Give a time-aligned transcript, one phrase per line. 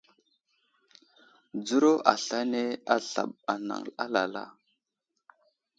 [1.63, 2.63] Dzəro aslane
[2.95, 4.43] azlaɓ anaŋ alala.